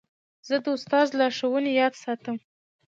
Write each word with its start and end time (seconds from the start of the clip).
زه 0.47 0.55
د 0.63 0.65
استاد 0.75 1.07
لارښوونې 1.19 1.71
یاد 1.79 1.93
ساتم. 2.03 2.37